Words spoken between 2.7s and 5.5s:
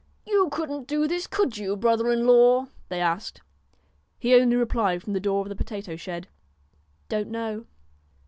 they asked. He only replied from the door of